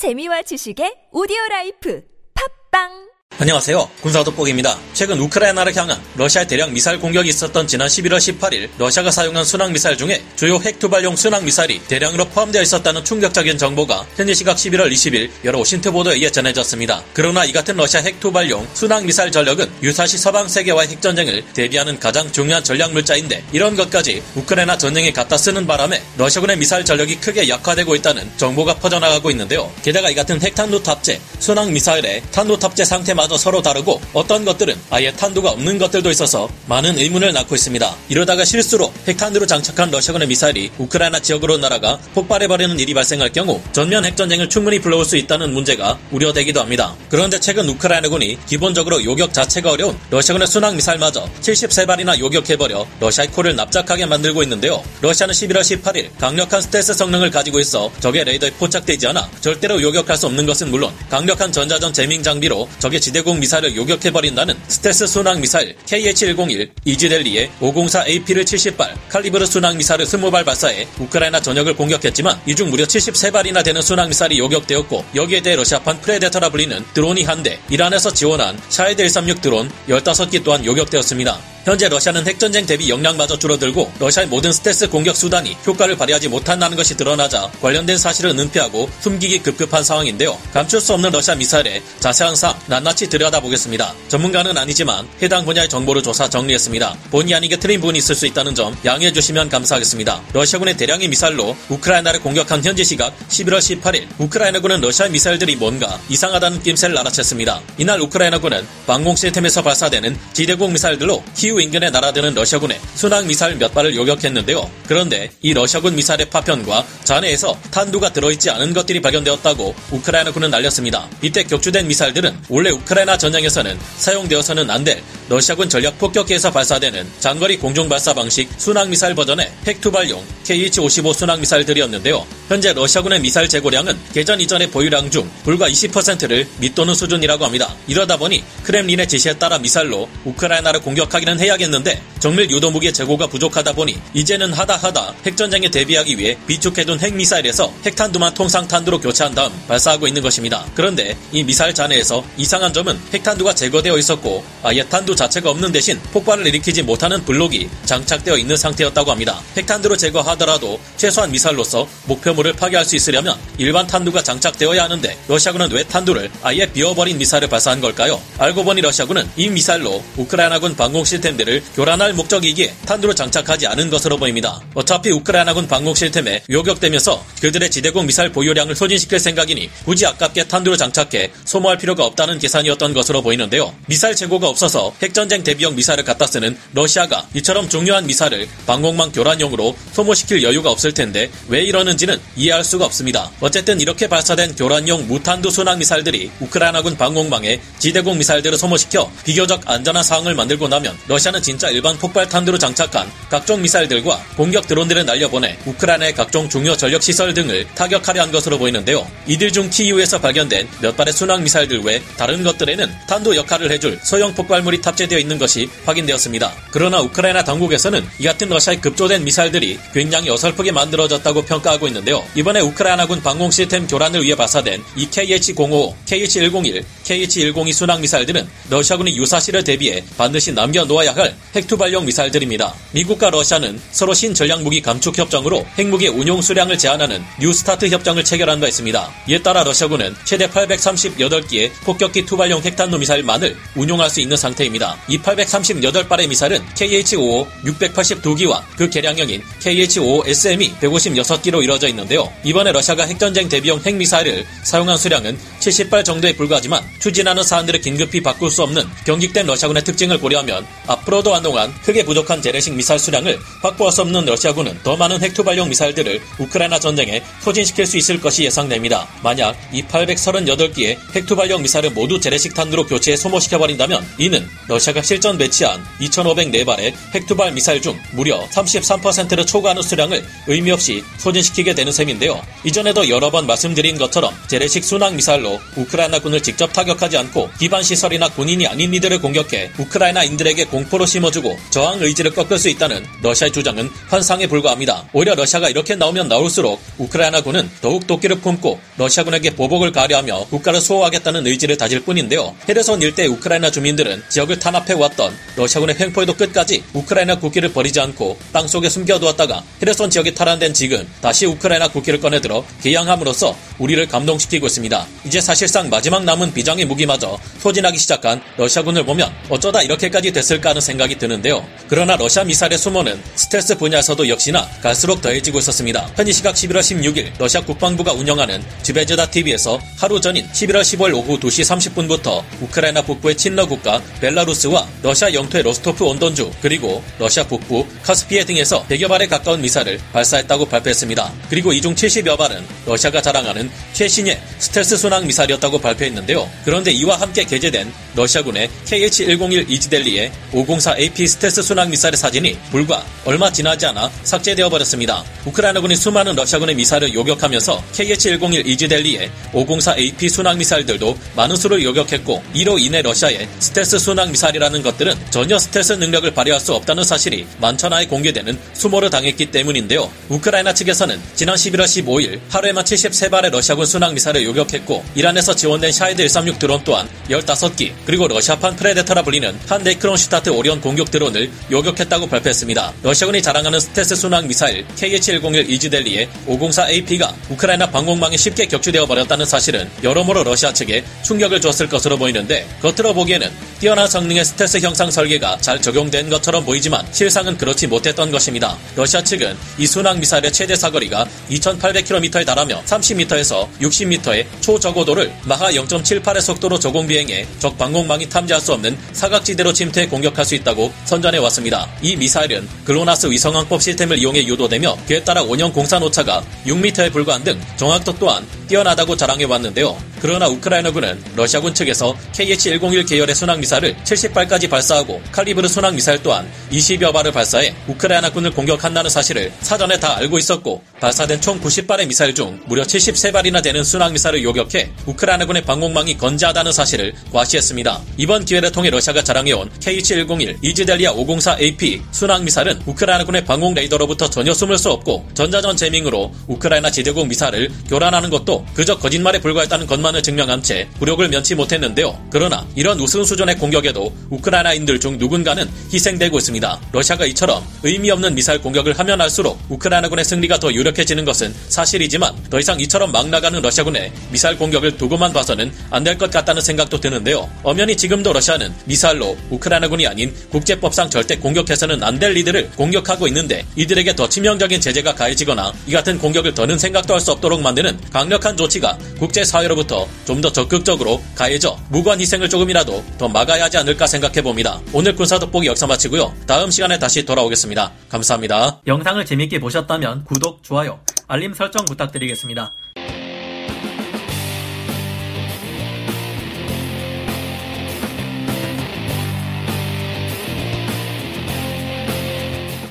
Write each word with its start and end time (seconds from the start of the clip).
재미와 0.00 0.40
지식의 0.48 1.12
오디오 1.12 1.36
라이프. 1.50 2.00
팟빵 2.32 3.09
안녕하세요. 3.40 3.88
군사돋보기입니다. 4.02 4.78
최근 4.92 5.18
우크라이나를 5.18 5.74
향한 5.74 5.98
러시아 6.14 6.44
대량 6.44 6.74
미사일 6.74 7.00
공격이 7.00 7.30
있었던 7.30 7.66
지난 7.66 7.88
11월 7.88 8.18
18일 8.18 8.68
러시아가 8.76 9.10
사용한 9.10 9.46
순항 9.46 9.72
미사일 9.72 9.96
중에 9.96 10.22
주요 10.36 10.56
핵투발용 10.58 11.16
순항 11.16 11.46
미사일이 11.46 11.80
대량으로 11.88 12.26
포함되어 12.26 12.60
있었다는 12.60 13.02
충격적인 13.02 13.56
정보가 13.56 14.04
현지 14.16 14.34
시각 14.34 14.58
11월 14.58 14.92
20일 14.92 15.30
여러 15.46 15.58
OSINT 15.58 15.90
보도에 15.90 16.16
의해 16.16 16.30
전해졌습니다. 16.30 17.02
그러나 17.14 17.46
이 17.46 17.52
같은 17.52 17.76
러시아 17.76 18.02
핵투발용 18.02 18.68
순항 18.74 19.06
미사일 19.06 19.32
전력은 19.32 19.72
유사시 19.82 20.18
서방 20.18 20.46
세계와의 20.46 20.90
핵전쟁을 20.90 21.42
대비하는 21.54 21.98
가장 21.98 22.30
중요한 22.30 22.62
전략 22.62 22.92
물자인데 22.92 23.42
이런 23.52 23.74
것까지 23.74 24.22
우크라이나 24.34 24.76
전쟁에 24.76 25.12
갖다 25.12 25.38
쓰는 25.38 25.66
바람에 25.66 26.02
러시아군의 26.18 26.58
미사일 26.58 26.84
전력이 26.84 27.16
크게 27.16 27.48
약화되고 27.48 27.94
있다는 27.94 28.30
정보가 28.36 28.74
퍼져나가고 28.74 29.30
있는데요. 29.30 29.72
게다가 29.82 30.10
이 30.10 30.14
같은 30.14 30.42
핵탄두 30.42 30.82
탑재 30.82 31.18
순항 31.38 31.72
미사일의 31.72 32.22
탄두 32.32 32.58
탑재 32.58 32.84
상태마저 32.84 33.29
것마저 33.30 33.36
서로 33.36 33.62
다르고 33.62 34.00
어떤 34.12 34.44
것들은 34.44 34.76
아예 34.90 35.12
탄두가 35.12 35.50
없는 35.50 35.78
것들도 35.78 36.10
있어서 36.10 36.48
많은 36.66 36.98
의문을 36.98 37.32
낳고 37.32 37.54
있습니다. 37.54 37.96
이러다가 38.08 38.44
실수로 38.44 38.92
핵탄두로 39.06 39.46
장착한 39.46 39.90
러시아군의 39.90 40.26
미사일이 40.28 40.70
우크라이나 40.76 41.20
지역으로 41.20 41.58
날아가 41.58 41.98
폭발해버리는 42.14 42.78
일이 42.80 42.92
발생할 42.92 43.32
경우 43.32 43.60
전면 43.72 44.04
핵전쟁을 44.04 44.48
충분히 44.48 44.80
불러올 44.80 45.04
수 45.04 45.16
있다는 45.16 45.52
문제가 45.54 45.98
우려되기도 46.10 46.60
합니다. 46.60 46.94
그런데 47.08 47.38
최근 47.38 47.68
우크라이나군이 47.68 48.38
기본적으로 48.46 49.02
요격 49.04 49.32
자체가 49.32 49.70
어려운 49.70 49.96
러시아군의 50.10 50.48
순항 50.48 50.76
미사일마저 50.76 51.28
73발이나 51.40 52.18
요격해버려 52.18 52.86
러시아의 52.98 53.30
코를 53.30 53.54
납작하게 53.56 54.06
만들고 54.06 54.42
있는데요. 54.42 54.82
러시아는 55.00 55.32
11월 55.34 55.60
18일 55.60 56.10
강력한 56.18 56.60
스텔스 56.60 56.94
성능을 56.94 57.30
가지고 57.30 57.60
있어 57.60 57.90
적의 58.00 58.24
레이더에 58.24 58.50
포착되지 58.52 59.06
않아 59.08 59.28
절대로 59.40 59.80
요격할 59.80 60.16
수 60.16 60.26
없는 60.26 60.46
것은 60.46 60.70
물론 60.70 60.92
강력한 61.08 61.52
전자전 61.52 61.92
jamming 61.92 62.22
장비로 62.22 62.68
적의 62.78 63.00
지대 63.00 63.19
공 63.22 63.40
미사일을 63.40 63.74
요격해버린다는 63.76 64.54
스텔스 64.68 65.06
순항 65.06 65.40
미사일 65.40 65.74
KH-101 65.86 66.70
이지델리의 66.84 67.50
504AP를 67.60 68.44
70발, 68.44 68.90
칼리브르 69.08 69.44
순항 69.46 69.76
미사일을 69.76 70.06
20발 70.06 70.44
발사해 70.44 70.86
우크라이나 70.98 71.40
전역을 71.40 71.74
공격했지만 71.76 72.40
이 72.46 72.54
중 72.54 72.68
무려 72.70 72.84
73발이나 72.84 73.64
되는 73.64 73.80
순항 73.80 74.08
미사일이 74.08 74.38
요격되었고 74.38 75.04
여기에 75.14 75.40
대해 75.40 75.56
러시아판 75.56 76.00
Predator라 76.02 76.50
불리는 76.50 76.84
드론이 76.94 77.22
한 77.24 77.42
대, 77.42 77.58
이란에서 77.70 78.12
지원한 78.12 78.60
샤헤드 78.68 79.02
136 79.02 79.40
드론 79.40 79.70
15기 79.88 80.44
또한 80.44 80.62
요격되었습니다. 80.64 81.38
현재 81.64 81.88
러시아는 81.88 82.26
핵전쟁 82.26 82.64
대비 82.64 82.88
역량마저 82.88 83.38
줄어들고 83.38 83.92
러시아의 83.98 84.28
모든 84.28 84.50
스텔스 84.50 84.88
공격 84.88 85.14
수단이 85.14 85.56
효과를 85.66 85.96
발휘하지 85.96 86.28
못한다는 86.28 86.76
것이 86.76 86.96
드러나자 86.96 87.50
관련된 87.60 87.98
사실을 87.98 88.30
은폐하고 88.30 88.88
숨기기 89.00 89.40
급급한 89.40 89.84
상황인데요. 89.84 90.38
감출 90.54 90.80
수 90.80 90.94
없는 90.94 91.10
러시아 91.10 91.34
미사일의 91.34 91.82
자세한 92.00 92.34
사항 92.34 92.58
낱낱이 92.66 93.08
들여다보겠습니다. 93.10 93.94
전문가는 94.08 94.56
아니지만 94.56 95.06
해당 95.20 95.44
분야의 95.44 95.68
정보를 95.68 96.02
조사 96.02 96.28
정리했습니다. 96.30 96.96
본의 97.10 97.34
아니게 97.34 97.58
틀린 97.58 97.80
부분이 97.80 97.98
있을 97.98 98.14
수 98.14 98.26
있다는 98.26 98.54
점 98.54 98.74
양해해 98.86 99.12
주시면 99.12 99.50
감사하겠습니다. 99.50 100.22
러시아군의 100.32 100.78
대량의 100.78 101.08
미사일로 101.08 101.56
우크라이나를 101.68 102.20
공격한 102.20 102.64
현지 102.64 102.84
시각 102.84 103.12
11월 103.28 103.58
18일 103.58 104.06
우크라이나군은 104.18 104.80
러시아 104.80 105.08
미사일들이 105.08 105.56
뭔가 105.56 106.00
이상하다는 106.08 106.62
낌새를 106.62 106.96
알아챘습니다. 106.96 107.60
이날 107.76 108.00
우크라이나군은 108.00 108.66
방공 108.86 109.16
시스템에서 109.16 109.62
발사되는 109.62 110.18
지대공 110.32 110.72
미사일들로 110.72 111.22
키 111.36 111.49
키우 111.50 111.60
인근에 111.60 111.90
날아드는 111.90 112.34
러시아군의 112.34 112.78
순항 112.94 113.26
미사일 113.26 113.56
몇 113.56 113.74
발을 113.74 113.96
요격했는데요. 113.96 114.70
그런데 114.86 115.32
이 115.42 115.52
러시아군 115.52 115.96
미사일의 115.96 116.30
파편과 116.30 116.86
잔해에서 117.02 117.58
탄두가 117.72 118.12
들어있지 118.12 118.50
않은 118.50 118.72
것들이 118.72 119.02
발견되었다고 119.02 119.74
우크라이나군은 119.90 120.54
알렸습니다. 120.54 121.08
이때 121.22 121.42
격추된 121.42 121.88
미사일들은 121.88 122.38
원래 122.48 122.70
우크라이나 122.70 123.18
전쟁에서는 123.18 123.76
사용되어서는 123.96 124.70
안 124.70 124.84
될 124.84 125.02
러시아군 125.28 125.68
전략 125.68 125.98
폭격기에서 125.98 126.50
발사되는 126.52 127.06
장거리 127.20 127.56
공중 127.58 127.88
발사 127.88 128.14
방식 128.14 128.48
순항 128.56 128.88
미사일 128.90 129.14
버전의 129.14 129.50
핵투발용 129.66 130.24
KH-55 130.44 131.14
순항 131.14 131.40
미사일들이었는데요. 131.40 132.26
현재 132.48 132.72
러시아군의 132.72 133.20
미사일 133.20 133.48
재고량은 133.48 133.96
개전 134.14 134.40
이전의 134.40 134.70
보유량 134.70 135.10
중 135.10 135.30
불과 135.44 135.68
20%를 135.68 136.48
밑도는 136.58 136.94
수준이라고 136.94 137.44
합니다. 137.44 137.74
이러다 137.86 138.16
보니 138.16 138.42
크렘린의 138.64 139.06
지시에 139.08 139.34
따라 139.34 139.58
미사일로 139.58 140.08
우크라이나를 140.24 140.80
공격하기는 140.80 141.39
해야겠는데 141.40 142.09
정밀 142.20 142.50
유도 142.50 142.70
무기 142.70 142.92
재고가 142.92 143.26
부족하다 143.26 143.72
보니 143.72 143.98
이제는 144.12 144.52
하다 144.52 144.76
하다 144.76 145.14
핵전쟁에 145.24 145.70
대비하기 145.70 146.18
위해 146.18 146.36
비축해둔 146.46 147.00
핵미사일에서 147.00 147.72
핵탄두만 147.86 148.34
통상탄두로 148.34 149.00
교체한 149.00 149.34
다음 149.34 149.50
발사하고 149.66 150.06
있는 150.06 150.20
것입니다. 150.20 150.66
그런데 150.74 151.16
이 151.32 151.42
미사일 151.42 151.74
잔해에서 151.74 152.22
이상한 152.36 152.72
점은 152.74 153.00
핵탄두가 153.14 153.54
제거되어 153.54 153.96
있었고 153.96 154.44
아예 154.62 154.84
탄두 154.84 155.16
자체가 155.16 155.50
없는 155.50 155.72
대신 155.72 155.98
폭발을 156.12 156.46
일으키지 156.46 156.82
못하는 156.82 157.24
블록이 157.24 157.70
장착되어 157.86 158.36
있는 158.36 158.56
상태였다고 158.56 159.10
합니다. 159.10 159.40
핵탄두로 159.56 159.96
제거하더라도 159.96 160.78
최소한 160.98 161.32
미사일로서 161.32 161.88
목표물을 162.04 162.52
파괴할 162.52 162.84
수 162.84 162.96
있으려면 162.96 163.38
일반 163.56 163.86
탄두가 163.86 164.22
장착되어야 164.22 164.84
하는데 164.84 165.16
러시아군은 165.26 165.72
왜 165.72 165.84
탄두를 165.84 166.30
아예 166.42 166.66
비워버린 166.70 167.16
미사일을 167.16 167.48
발사한 167.48 167.80
걸까요? 167.80 168.20
알고 168.36 168.64
보니 168.64 168.82
러시아군은 168.82 169.26
이 169.36 169.48
미사일로 169.48 170.02
우크라이나군 170.18 170.76
방공 170.76 171.04
시스템 171.04 171.30
시스템들을 171.30 171.62
교란할 171.74 172.09
목적이기에 172.14 172.74
탄두로 172.86 173.14
장착하지 173.14 173.66
않은 173.68 173.90
것으로 173.90 174.16
보입니다. 174.16 174.60
어차피 174.74 175.10
우크라이나군 175.10 175.68
방공 175.68 175.94
시스템에 175.94 176.42
요격되면서 176.50 177.24
그들의 177.40 177.70
지대공 177.70 178.06
미사일 178.06 178.32
보유량을 178.32 178.74
소진시킬 178.74 179.18
생각이니 179.18 179.70
굳이 179.84 180.06
아깝게 180.06 180.44
탄두로 180.44 180.76
장착해 180.76 181.30
소모할 181.44 181.78
필요가 181.78 182.04
없다는 182.04 182.38
계산이었던 182.38 182.94
것으로 182.94 183.22
보이는데요. 183.22 183.74
미사일 183.86 184.14
재고가 184.14 184.48
없어서 184.48 184.94
핵전쟁 185.02 185.42
대비용 185.42 185.74
미사일을 185.76 186.04
갖다 186.04 186.26
쓰는 186.26 186.56
러시아가 186.72 187.26
이처럼 187.34 187.68
중요한 187.68 188.06
미사일을 188.06 188.48
방공망 188.66 189.12
교란용으로 189.12 189.76
소모시킬 189.92 190.42
여유가 190.42 190.70
없을 190.70 190.92
텐데 190.92 191.30
왜 191.48 191.62
이러는지는 191.62 192.20
이해할 192.36 192.64
수가 192.64 192.86
없습니다. 192.86 193.30
어쨌든 193.40 193.80
이렇게 193.80 194.08
발사된 194.08 194.56
교란용 194.56 195.06
무탄두 195.08 195.50
순항 195.50 195.78
미사일들이 195.78 196.30
우크라이나군 196.40 196.96
방공망에 196.96 197.60
지대공 197.78 198.18
미사일들을 198.18 198.58
소모시켜 198.58 199.10
비교적 199.24 199.62
안전한 199.68 200.02
상황을 200.02 200.34
만들고 200.34 200.68
나면 200.68 200.96
러시아는 201.06 201.42
진짜 201.42 201.68
일반 201.70 201.98
폭발탄두로 202.00 202.58
장착한 202.58 203.10
각종 203.28 203.62
미사일들과 203.62 204.20
공격 204.36 204.66
드론들을 204.66 205.04
날려보내 205.04 205.58
우크라이나의 205.66 206.14
각종 206.14 206.48
중요 206.48 206.76
전력 206.76 207.02
시설 207.02 207.32
등을 207.34 207.66
타격하려 207.74 208.22
한 208.22 208.32
것으로 208.32 208.58
보이는데요. 208.58 209.06
이들 209.26 209.52
중 209.52 209.70
키이우에서 209.70 210.20
발견된 210.20 210.68
몇 210.80 210.96
발의 210.96 211.12
순항 211.12 211.42
미사일들 211.44 211.80
외 211.80 212.02
다른 212.16 212.42
것들에는 212.42 212.90
탄두 213.06 213.36
역할을 213.36 213.70
해줄 213.70 214.00
소형 214.02 214.34
폭발물이 214.34 214.80
탑재되어 214.80 215.18
있는 215.18 215.38
것이 215.38 215.68
확인되었습니다. 215.84 216.52
그러나 216.70 217.00
우크라이나 217.00 217.44
당국에서는 217.44 218.04
이 218.18 218.24
같은 218.24 218.48
러시아의 218.48 218.80
급조된 218.80 219.24
미사일들이 219.24 219.78
굉장히 219.92 220.30
어설프게 220.30 220.72
만들어졌다고 220.72 221.42
평가하고 221.44 221.86
있는데요. 221.88 222.24
이번에 222.34 222.60
우크라이나군 222.60 223.22
방공 223.22 223.50
시스템 223.50 223.86
교란을 223.86 224.22
위해 224.22 224.34
발사된 224.34 224.82
이 224.96 225.08
KH-05, 225.08 225.94
KH-101, 226.06 226.84
KH-102 227.04 227.72
순항 227.72 228.00
미사일들은 228.00 228.48
러시아군이 228.70 229.16
유사시를 229.16 229.64
대비해 229.64 230.02
반드시 230.16 230.52
남겨놓아 230.52 230.86
놓아야 230.86 231.14
할 231.14 231.34
핵투발 231.54 231.89
용 231.92 232.04
미사일들입니다. 232.04 232.74
미국과 232.92 233.30
러시아는 233.30 233.80
서로 233.90 234.14
신전략무기 234.14 234.82
감축 234.82 235.18
협정으로 235.18 235.66
핵무기 235.78 236.08
운용 236.08 236.42
수량을 236.42 236.78
제한하는 236.78 237.22
New 237.40 237.58
START 237.58 237.88
협정을 237.88 238.24
체결한 238.24 238.60
바 238.60 238.68
있습니다. 238.68 239.10
이에 239.28 239.42
따라 239.42 239.62
러시아군은 239.64 240.14
최대 240.24 240.48
838개의 240.48 241.70
폭격기 241.84 242.26
투발용 242.26 242.62
핵탄두 242.62 242.98
미사일만을 242.98 243.56
운용할 243.74 244.10
수 244.10 244.20
있는 244.20 244.36
상태입니다. 244.36 244.96
이 245.08 245.18
838발의 245.18 246.28
미사일은 246.28 246.60
KH-55 246.74 247.46
682기와 247.64 248.62
그 248.76 248.88
개량형인 248.88 249.42
KH-55 249.60 250.28
SM이 250.28 250.74
156기로 250.80 251.62
이루어져 251.62 251.88
있는데요. 251.88 252.30
이번에 252.44 252.72
러시아가 252.72 253.04
핵전쟁 253.04 253.48
대비용 253.48 253.80
핵미사일을 253.80 254.46
사용한 254.62 254.96
수량은 254.96 255.38
70발 255.60 256.04
정도에 256.04 256.34
불과하지만 256.34 256.82
추진하는 256.98 257.42
사안들을 257.42 257.80
긴급히 257.80 258.22
바꿀 258.22 258.50
수 258.50 258.62
없는 258.62 258.84
경직된 259.04 259.46
러시아군의 259.46 259.84
특징을 259.84 260.18
고려하면 260.20 260.66
앞으로도 260.86 261.34
한동안 261.34 261.72
크게 261.84 262.04
부족한 262.04 262.42
재래식 262.42 262.74
미사일 262.74 262.98
수량을 262.98 263.38
확보할 263.62 263.92
수 263.92 264.02
없는 264.02 264.24
러시아군은 264.24 264.78
더 264.82 264.96
많은 264.96 265.22
핵투발용 265.22 265.68
미사일들을 265.68 266.20
우크라이나 266.38 266.78
전쟁에 266.78 267.22
소진시킬 267.40 267.86
수 267.86 267.96
있을 267.96 268.20
것이 268.20 268.44
예상됩니다. 268.44 269.08
만약 269.22 269.56
이 269.72 269.82
838개의 269.82 270.98
핵투발용 271.14 271.62
미사일을 271.62 271.90
모두 271.90 272.20
재래식 272.20 272.54
탄두로 272.54 272.86
교체해 272.86 273.16
소모시켜버린다면 273.16 274.04
이는 274.18 274.46
러시아가 274.68 275.02
실전 275.02 275.38
배치한 275.38 275.82
2,504발의 276.00 276.92
핵투발 277.14 277.52
미사일 277.52 277.80
중 277.80 277.98
무려 278.12 278.46
33%를 278.48 279.46
초과하는 279.46 279.82
수량을 279.82 280.24
의미 280.48 280.70
없이 280.70 281.04
소진시키게 281.18 281.74
되는 281.74 281.92
셈인데요. 281.92 282.42
이전에도 282.64 283.08
여러 283.08 283.30
번 283.30 283.46
말씀드린 283.46 283.96
것처럼 283.96 284.34
재래식 284.48 284.84
순항 284.84 285.16
미사일로 285.16 285.60
우크라이나 285.76 286.18
군을 286.18 286.42
직접 286.42 286.72
타격하지 286.72 287.16
않고 287.16 287.50
기반 287.58 287.82
시설이나 287.82 288.28
군인이 288.28 288.66
아닌 288.66 288.92
이들을 288.92 289.20
공격해 289.20 289.72
우크라이나인들에게 289.78 290.64
공 290.66 290.80
공포로 290.80 291.06
심어주고 291.06 291.58
저항 291.70 292.02
의지를 292.02 292.32
꺾을 292.32 292.58
수 292.58 292.68
있다는 292.68 293.06
러시아의 293.22 293.52
주장은 293.52 293.88
환상에 294.08 294.48
불과합니다. 294.48 295.04
오히려 295.12 295.36
러시아가 295.36 295.70
이렇게 295.70 295.94
나오면 295.94 296.26
나올수록 296.28 296.80
우크라이나군은 296.98 297.70
더욱 297.80 298.08
도끼를 298.08 298.40
품고 298.40 298.80
러시아군에게 298.96 299.54
보복을 299.54 299.92
가려하며 299.92 300.46
국가를 300.50 300.80
수호하겠다는 300.80 301.46
의지를 301.46 301.76
다질 301.76 302.00
뿐인데요. 302.00 302.56
헤르손 302.68 303.02
일대 303.02 303.26
우크라이나 303.26 303.70
주민들은 303.70 304.24
지역을 304.28 304.58
탄압해 304.58 304.94
왔던 304.94 305.32
러시아군의 305.56 305.96
횡포에도 306.00 306.34
끝까지 306.34 306.82
우크라이나 306.92 307.38
국기를 307.38 307.72
버리지 307.72 308.00
않고 308.00 308.36
땅속에 308.52 308.88
숨겨두었다가 308.88 309.62
헤르손 309.80 310.10
지역이 310.10 310.34
탈환된 310.34 310.74
지금 310.74 311.06
다시 311.22 311.46
우크라이나 311.46 311.86
국기를 311.88 312.20
꺼내들어 312.20 312.64
개양함으로써 312.82 313.56
우리를 313.78 314.08
감동시키고 314.08 314.66
있습니다. 314.66 315.06
이제 315.24 315.40
사실상 315.40 315.88
마지막 315.88 316.24
남은 316.24 316.52
비장의 316.52 316.84
무기마저 316.86 317.38
소진하기 317.60 317.96
시작한 317.96 318.42
러시아군을 318.56 319.04
보면 319.04 319.32
어쩌다 319.48 319.82
이렇게까지 319.82 320.32
됐을까 320.32 320.70
하는 320.70 320.80
생각이 320.80 321.16
드는데요. 321.16 321.49
그러나 321.88 322.14
러시아 322.16 322.44
미사일의 322.44 322.78
수모는 322.78 323.20
스텔스 323.34 323.76
분야에서도 323.78 324.28
역시나 324.28 324.68
갈수록 324.80 325.20
더해지고 325.20 325.58
있었습니다. 325.58 326.08
현지 326.14 326.32
시각 326.32 326.54
11월 326.54 326.80
16일 326.80 327.32
러시아 327.38 327.60
국방부가 327.62 328.12
운영하는 328.12 328.62
지베즈다 328.82 329.30
TV에서 329.30 329.80
하루 329.98 330.20
전인 330.20 330.46
11월 330.52 330.82
15일 330.82 331.14
오후 331.14 331.38
2시 331.40 331.64
30분부터 331.92 332.44
우크라이나 332.62 333.02
북부의 333.02 333.36
친러 333.36 333.66
국가 333.66 334.00
벨라루스와 334.20 334.86
러시아 335.02 335.32
영토의 335.34 335.64
로스토프 335.64 336.04
온돈주 336.04 336.52
그리고 336.62 337.02
러시아 337.18 337.44
북부 337.44 337.84
카스피해 338.04 338.44
등에서 338.44 338.84
100여 338.86 339.08
발에 339.08 339.26
가까운 339.26 339.60
미사일을 339.60 339.98
발사했다고 340.12 340.66
발표했습니다. 340.66 341.32
그리고 341.50 341.72
이 341.72 341.80
중 341.80 341.94
70여 341.94 342.36
발은 342.36 342.62
러시아가 342.86 343.22
자랑하는 343.22 343.70
최신의 343.94 344.38
스텔스 344.58 344.98
순항 344.98 345.26
미사일이었다고 345.26 345.78
발표했는데요. 345.80 346.48
그런데 346.64 346.92
이와 346.92 347.16
함께 347.18 347.42
게재된 347.44 347.90
러시아군의 348.14 348.68
KH-101 348.86 349.70
이지델리의 349.70 350.30
504AP 350.52 351.26
스텔스 351.40 351.62
순항 351.62 351.88
미사일의 351.88 352.18
사진이 352.18 352.58
불과 352.70 353.02
얼마 353.24 353.50
지나지 353.50 353.86
않아 353.86 354.10
삭제되어 354.24 354.68
버렸습니다. 354.68 355.24
우크라이나군이 355.46 355.96
수많은 355.96 356.36
러시아군의 356.36 356.74
미사일을 356.74 357.14
요격하면서 357.14 357.82
KH-101 357.94 358.66
이지델리의 358.66 359.30
504AP 359.54 360.28
순항 360.28 360.58
미사일들도 360.58 361.16
많은 361.36 361.56
수를 361.56 361.82
요격했고 361.82 362.42
이로 362.52 362.78
인해 362.78 363.00
러시아의 363.00 363.48
스텔스 363.58 364.00
순항 364.00 364.30
미사일이라는 364.32 364.82
것들은 364.82 365.14
전혀 365.30 365.58
스텔스 365.58 365.94
능력을 365.94 366.30
발휘할 366.34 366.60
수 366.60 366.74
없다는 366.74 367.04
사실이 367.04 367.46
만천하에 367.58 368.04
공개되는 368.04 368.58
수모를 368.74 369.08
당했기 369.08 369.50
때문인데요. 369.50 370.10
우크라이나 370.28 370.74
측에서는 370.74 371.18
지난 371.36 371.56
11월 371.56 371.84
15일 371.84 372.38
하루에만 372.50 372.84
73발의 372.84 373.50
러시아군 373.50 373.86
순항 373.86 374.12
미사일을 374.12 374.44
요격했고 374.44 375.02
이란에서 375.14 375.56
지원된 375.56 375.90
샤이드 375.90 376.22
136 376.22 376.58
드론 376.58 376.82
또한 376.84 377.08
15기 377.30 377.94
그리고 378.04 378.28
러시아판 378.28 378.76
Predator라 378.76 379.22
불리는 379.22 379.58
한 379.66 379.94
대 379.94 380.18
크론슈타트 380.18 380.50
오리온 380.50 380.82
공격 380.82 381.10
드론 381.10 381.29
을 381.36 381.50
요격했다고 381.70 382.26
발표했습니다. 382.28 382.92
러시아군이 383.02 383.42
자랑하는 383.42 383.78
스텔스 383.80 384.16
순항 384.16 384.46
미사일 384.48 384.86
KH-101 384.96 385.68
이지델리의 385.68 386.28
504AP가 386.46 387.32
우크라이나 387.50 387.90
방공망에 387.90 388.36
쉽게 388.36 388.66
격추되어 388.66 389.06
버렸다는 389.06 389.44
사실은 389.46 389.88
여러모로 390.02 390.44
러시아 390.44 390.72
측에 390.72 391.04
충격을 391.22 391.60
줬을 391.60 391.88
것으로 391.88 392.16
보이는데 392.16 392.66
겉으로 392.82 393.14
보기에는 393.14 393.50
뛰어난 393.80 394.06
성능의 394.06 394.44
스텔스 394.44 394.80
형상 394.80 395.10
설계가 395.10 395.56
잘 395.62 395.80
적용된 395.80 396.28
것처럼 396.28 396.66
보이지만 396.66 397.02
실상은 397.12 397.56
그렇지 397.56 397.86
못했던 397.86 398.30
것입니다. 398.30 398.76
러시아 398.94 399.24
측은 399.24 399.56
이 399.78 399.86
순항 399.86 400.20
미사일의 400.20 400.52
최대 400.52 400.76
사거리가 400.76 401.26
2,800km에 401.48 402.44
달하며 402.44 402.82
30m에서 402.84 403.66
60m의 403.80 404.44
초저고도를 404.60 405.32
마하 405.44 405.72
0.78의 405.72 406.42
속도로 406.42 406.78
저공 406.78 407.06
비행해 407.06 407.46
적 407.58 407.78
방공망이 407.78 408.28
탐지할 408.28 408.60
수 408.60 408.74
없는 408.74 408.98
사각지대로 409.12 409.72
침투해 409.72 410.06
공격할 410.06 410.44
수 410.44 410.54
있다고 410.56 410.92
선전해 411.06 411.38
왔습니다. 411.38 411.88
이 412.02 412.16
미사일은 412.16 412.68
글로나스 412.84 413.28
위성항법 413.30 413.80
시스템을 413.80 414.18
이용해 414.18 414.44
유도되며 414.44 414.94
그에 415.08 415.24
따라 415.24 415.42
원형 415.42 415.72
공산 415.72 416.02
오차가 416.02 416.44
6m에 416.66 417.10
불과한 417.14 417.44
등 417.44 417.58
정확도 417.78 418.14
또한 418.18 418.46
뛰어나다고 418.68 419.16
자랑해 419.16 419.44
왔는데요. 419.44 419.96
그러나 420.20 420.48
우크라이나군은 420.48 421.22
러시아군 421.36 421.74
측에서 421.74 422.16
KH-101 422.32 423.08
계열의 423.08 423.34
순항미사일을 423.34 423.96
70발까지 424.04 424.68
발사하고 424.68 425.20
칼리브르 425.32 425.68
순항미사일 425.68 426.22
또한 426.22 426.50
20여 426.70 427.12
발을 427.12 427.32
발사해 427.32 427.74
우크라이나군을 427.88 428.52
공격한다는 428.52 429.10
사실을 429.10 429.52
사전에 429.60 429.98
다 429.98 430.16
알고 430.16 430.38
있었고 430.38 430.82
발사된 431.00 431.40
총 431.40 431.58
90발의 431.60 432.06
미사일 432.06 432.34
중 432.34 432.60
무려 432.66 432.82
73발이나 432.82 433.62
되는 433.62 433.82
순항미사일을 433.82 434.42
요격해 434.44 434.90
우크라이나군의 435.06 435.62
방공망이 435.64 436.18
건재하다는 436.18 436.72
사실을 436.72 437.14
과시했습니다. 437.32 438.00
이번 438.18 438.44
기회를 438.44 438.70
통해 438.70 438.90
러시아가 438.90 439.24
자랑해온 439.24 439.70
KH-101 439.80 440.58
이즈델리아 440.62 441.14
504AP 441.14 442.02
순항미사일은 442.12 442.82
우크라이나군의 442.84 443.46
방공 443.46 443.72
레이더로부터 443.74 444.28
전혀 444.28 444.52
숨을 444.52 444.76
수 444.76 444.90
없고 444.90 445.26
전자전 445.32 445.76
재밍으로 445.76 446.32
우크라이나 446.48 446.90
지대공 446.90 447.28
미사일을 447.28 447.70
교란하는 447.88 448.28
것도 448.28 448.66
그저 448.74 448.98
거짓말에 448.98 449.40
불과했다는 449.40 449.86
것만을 449.86 450.22
증명한 450.22 450.62
채 450.62 450.86
굴욕을 450.98 451.28
면치 451.30 451.54
못했는데요. 451.54 452.28
그러나 452.30 452.66
이런 452.76 453.00
우승 453.00 453.24
수준의 453.24 453.56
공격에도 453.56 454.14
우크라이나인들 454.28 455.00
중 455.00 455.16
누군가는 455.16 455.66
희생되고 455.92 456.36
있습니다. 456.36 456.80
러시아가 456.92 457.24
이처럼 457.24 457.64
의미 457.84 458.10
없는 458.10 458.34
미사일 458.34 458.60
공격을 458.60 458.98
하면 458.98 459.20
할수록 459.20 459.58
우크라이나군의 459.70 460.26
승리가 460.26 460.58
더 460.58 460.70
유력 460.72 460.89
해지는 460.98 461.24
것은 461.24 461.54
사실이지만 461.68 462.34
더 462.50 462.58
이상 462.58 462.78
이처럼 462.80 463.12
막 463.12 463.28
나가는 463.28 463.60
러시아군의 463.60 464.12
미사일 464.30 464.56
공격을 464.58 464.96
두고만 464.96 465.32
봐서는 465.32 465.72
안 465.90 466.04
될 466.04 466.16
것 466.18 466.30
같다는 466.30 466.60
생각도 466.62 466.98
드는데요. 467.00 467.48
엄연히 467.62 467.96
지금도 467.96 468.32
러시아는 468.32 468.72
미사일로 468.84 469.36
우크라이나군이 469.50 470.06
아닌 470.06 470.34
국제법상 470.50 471.08
절대 471.10 471.36
공격해서는 471.36 472.02
안 472.02 472.18
될 472.18 472.36
이들을 472.36 472.70
공격하고 472.76 473.26
있는데 473.28 473.64
이들에게 473.76 474.14
더 474.14 474.28
치명적인 474.28 474.80
제재가 474.80 475.14
가해지거나 475.14 475.72
이 475.86 475.92
같은 475.92 476.18
공격을 476.18 476.52
더는 476.54 476.78
생각도 476.78 477.14
할 477.14 477.20
수 477.20 477.32
없도록 477.32 477.60
만드는 477.62 477.98
강력한 478.12 478.56
조치가 478.56 478.98
국제사회로부터 479.18 480.06
좀 480.26 480.40
더 480.40 480.50
적극적으로 480.50 481.22
가해져 481.34 481.76
무관 481.90 482.18
희생을 482.18 482.48
조금이라도 482.48 483.04
더 483.18 483.28
막아야 483.28 483.64
하지 483.64 483.76
않을까 483.76 484.06
생각해 484.06 484.40
봅니다. 484.40 484.80
오늘 484.94 485.14
군사 485.14 485.38
돋보기 485.38 485.66
역사 485.66 485.86
마치고요. 485.86 486.34
다음 486.46 486.70
시간에 486.70 486.98
다시 486.98 487.24
돌아오겠습니다. 487.26 487.92
감사합니다. 488.08 488.80
영상을 488.86 489.22
재밌게 489.26 489.60
보셨다면 489.60 490.24
구독, 490.24 490.62
좋아요, 490.80 490.98
알림 491.28 491.52
설정 491.52 491.84
부탁드리겠습니다. 491.84 492.72